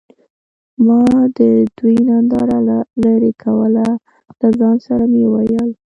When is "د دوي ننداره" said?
1.37-2.57